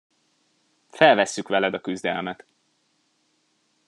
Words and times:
Felvesszük 0.89 1.47
veled 1.47 1.73
a 1.73 1.81
küzdelmet! 1.81 2.45